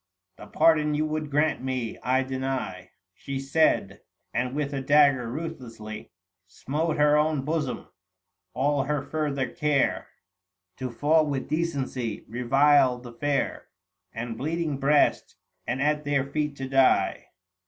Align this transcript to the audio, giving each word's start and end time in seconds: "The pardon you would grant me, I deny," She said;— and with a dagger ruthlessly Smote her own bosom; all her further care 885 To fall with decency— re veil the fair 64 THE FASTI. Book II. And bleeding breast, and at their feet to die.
"The 0.39 0.47
pardon 0.47 0.95
you 0.95 1.05
would 1.05 1.29
grant 1.29 1.61
me, 1.63 1.99
I 2.01 2.23
deny," 2.23 2.89
She 3.13 3.37
said;— 3.37 4.01
and 4.33 4.55
with 4.55 4.73
a 4.73 4.81
dagger 4.81 5.29
ruthlessly 5.29 6.09
Smote 6.47 6.97
her 6.97 7.15
own 7.15 7.43
bosom; 7.43 7.87
all 8.55 8.85
her 8.85 9.03
further 9.03 9.47
care 9.47 10.07
885 10.73 10.75
To 10.77 10.91
fall 10.91 11.27
with 11.27 11.47
decency— 11.47 12.25
re 12.27 12.41
veil 12.41 12.97
the 12.97 13.13
fair 13.13 13.67
64 13.67 13.67
THE 13.67 13.67
FASTI. 13.67 13.67
Book 13.67 14.15
II. 14.25 14.29
And 14.31 14.37
bleeding 14.39 14.77
breast, 14.79 15.35
and 15.67 15.81
at 15.83 16.03
their 16.03 16.25
feet 16.25 16.55
to 16.55 16.67
die. 16.67 17.27